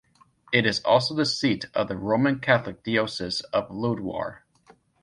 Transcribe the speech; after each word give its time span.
It 0.51 0.65
is 0.65 0.79
also 0.79 1.13
the 1.13 1.27
seat 1.27 1.65
of 1.75 1.87
the 1.87 1.95
Roman 1.95 2.39
Catholic 2.39 2.83
Diocese 2.83 3.41
of 3.53 3.69
Lodwar. 3.69 4.41